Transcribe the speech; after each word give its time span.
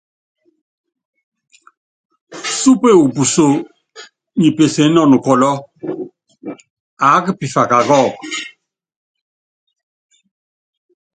Súpe 2.61 2.89
upuso 3.05 3.47
nyi 4.39 4.49
peseé 4.57 4.87
nɔ 4.93 5.01
nukɔlɔ́, 5.11 5.53
aáka 7.05 7.31
pifaka 7.39 7.77
kɔ́ɔku. 7.87 8.21